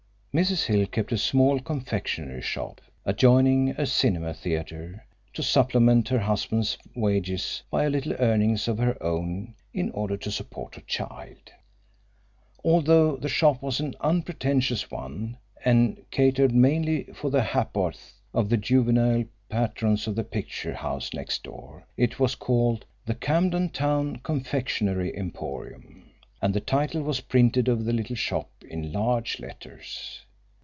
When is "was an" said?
13.61-13.93